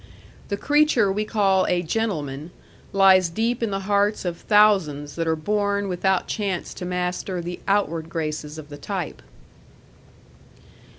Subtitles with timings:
[0.47, 2.49] The creature we call a GENTLEMAN
[2.91, 7.59] lies deep in the hearts of thousands that are born without chance to master the
[7.67, 9.21] outward graces of the type.